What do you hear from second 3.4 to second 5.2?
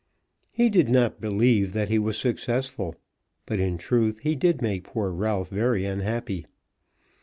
but, in truth, he did make poor